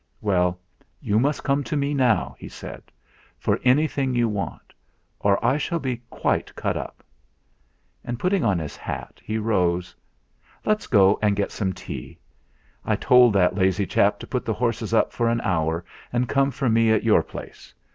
"Well, 0.19 0.59
you 0.99 1.19
must 1.19 1.43
come 1.43 1.63
to 1.65 1.77
me 1.77 1.93
now," 1.93 2.35
he 2.39 2.47
said, 2.49 2.81
"for 3.37 3.59
anything 3.63 4.15
you 4.15 4.27
want, 4.27 4.73
or 5.19 5.37
I 5.45 5.57
shall 5.59 5.77
be 5.77 6.01
quite 6.09 6.55
cut 6.55 6.75
up." 6.75 7.03
And 8.03 8.17
putting 8.19 8.43
on 8.43 8.57
his 8.57 8.75
hat, 8.75 9.21
he 9.23 9.37
rose. 9.37 9.95
"Let's 10.65 10.87
go 10.87 11.19
and 11.21 11.35
get 11.35 11.51
some 11.51 11.71
tea. 11.71 12.17
I 12.83 12.95
told 12.95 13.33
that 13.33 13.53
lazy 13.53 13.85
chap 13.85 14.17
to 14.21 14.25
put 14.25 14.43
the 14.43 14.55
horses 14.55 14.91
up 14.91 15.13
for 15.13 15.29
an 15.29 15.39
hour, 15.41 15.85
and 16.11 16.27
come 16.27 16.49
for 16.49 16.67
me 16.67 16.91
at 16.91 17.03
your 17.03 17.21
place. 17.21 17.71